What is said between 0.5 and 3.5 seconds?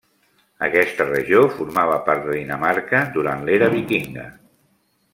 Aquesta regió formava part de Dinamarca durant